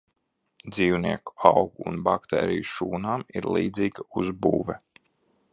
Dzīvnieku, 0.75 1.35
augu 1.49 1.85
un 1.91 2.01
baktēriju 2.09 2.65
šūnām 2.73 3.29
ir 3.41 3.51
līdzīga 3.59 4.11
uzbūve. 4.23 4.83